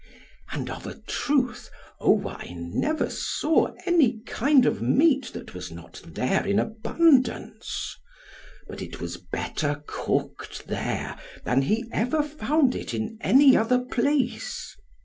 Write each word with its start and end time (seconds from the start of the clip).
And 0.51 0.67
of 0.71 0.87
a 0.87 0.95
truth, 0.95 1.69
Owain 1.99 2.71
never 2.73 3.07
saw 3.07 3.67
any 3.85 4.17
kind 4.25 4.65
of 4.65 4.81
meat 4.81 5.29
that 5.35 5.53
was 5.53 5.69
not 5.71 6.01
there 6.03 6.43
in 6.47 6.57
abundance, 6.57 7.95
but 8.67 8.81
it 8.81 8.99
was 8.99 9.17
better 9.17 9.83
cooked 9.85 10.65
there, 10.65 11.19
than 11.43 11.61
he 11.61 11.85
ever 11.91 12.23
found 12.23 12.73
it 12.73 12.95
in 12.95 13.19
any 13.21 13.55
other 13.55 13.77
place. 13.77 14.75